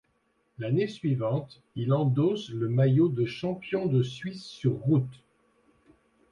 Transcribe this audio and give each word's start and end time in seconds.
L'année 0.57 0.87
suivante, 0.87 1.61
il 1.75 1.93
endosse 1.93 2.49
le 2.49 2.69
maillot 2.69 3.07
de 3.07 3.23
champion 3.25 3.85
de 3.85 4.01
Suisse 4.01 4.43
sur 4.45 4.73
route. 4.79 5.23